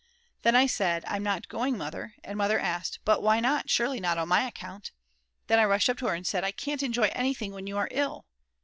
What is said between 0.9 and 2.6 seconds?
"I'm not going Mother," and Mother